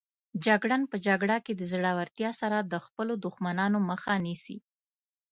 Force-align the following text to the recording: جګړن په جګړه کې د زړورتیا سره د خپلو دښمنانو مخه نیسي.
جګړن 0.45 0.81
په 0.91 0.95
جګړه 1.07 1.37
کې 1.45 1.53
د 1.55 1.61
زړورتیا 1.71 2.29
سره 2.41 2.57
د 2.61 2.73
خپلو 2.85 3.13
دښمنانو 3.25 3.77
مخه 3.89 4.13
نیسي. 4.25 4.57